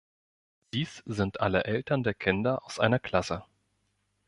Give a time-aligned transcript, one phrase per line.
[0.73, 3.43] Dies sind alle Eltern der Kinder aus einer Klasse.